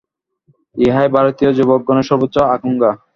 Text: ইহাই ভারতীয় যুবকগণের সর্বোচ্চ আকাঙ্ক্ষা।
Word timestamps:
ইহাই 0.75 1.07
ভারতীয় 1.15 1.49
যুবকগণের 1.57 2.07
সর্বোচ্চ 2.09 2.35
আকাঙ্ক্ষা। 2.47 2.91